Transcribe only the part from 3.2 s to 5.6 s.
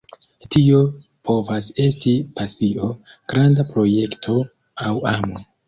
granda projekto, aŭ amo.